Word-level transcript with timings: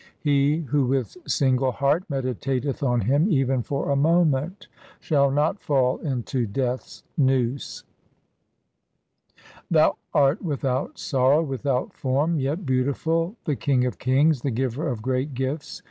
He 0.19 0.61
who 0.61 0.87
with 0.87 1.15
single 1.27 1.71
heart 1.73 2.05
meditateth 2.09 2.81
on 2.81 3.01
Him 3.01 3.27
even 3.29 3.61
for 3.61 3.91
a 3.91 3.95
moment 3.95 4.65
Shall 4.99 5.29
not 5.29 5.61
fall 5.61 5.99
into 5.99 6.47
Death's 6.47 7.03
noose. 7.19 7.83
Thou 9.69 9.97
art 10.11 10.41
without 10.41 10.97
sorrow, 10.97 11.43
without 11.43 11.93
form, 11.93 12.39
yet 12.39 12.65
beautiful, 12.65 13.35
the 13.45 13.55
King 13.55 13.85
of 13.85 13.99
kings, 13.99 14.41
the 14.41 14.49
Giver 14.49 14.87
of 14.87 15.03
great 15.03 15.35
gifts. 15.35 15.79